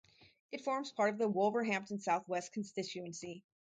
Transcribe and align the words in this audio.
It 0.51 0.61
forms 0.63 0.91
part 0.91 1.11
of 1.13 1.19
the 1.19 1.27
Wolverhampton 1.27 1.99
South 1.99 2.27
West 2.27 2.53
constituency. 2.53 3.43